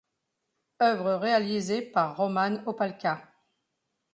[0.81, 3.21] Œuvre réalisée par Roman Opalka.